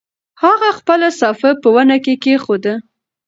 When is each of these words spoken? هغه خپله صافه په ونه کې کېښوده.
هغه 0.43 0.69
خپله 0.79 1.07
صافه 1.19 1.49
په 1.61 1.67
ونه 1.75 1.97
کې 2.03 2.13
کېښوده. 2.23 2.73